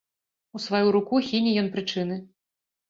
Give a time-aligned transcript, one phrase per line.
[0.59, 2.23] У сваю руку хіне ён прычыны.